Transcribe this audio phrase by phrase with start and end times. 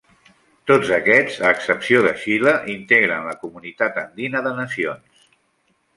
[0.71, 5.29] Tots aquests, a excepció de Xile, integren la Comunitat Andina de Nacions.